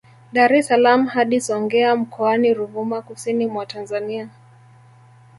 Dar 0.35 0.51
es 0.57 0.67
salaam 0.67 1.05
hadi 1.07 1.41
Songea 1.41 1.95
Mkoani 1.95 2.53
Ruvuma 2.53 3.01
Kusini 3.01 3.47
mwa 3.47 3.65
Tanzania 3.65 4.29